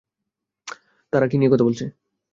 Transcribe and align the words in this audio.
তারা 1.13 1.25
কী 1.27 1.35
নিয়ে 1.37 1.51
কথা 1.53 1.63
বলছে? 1.63 1.85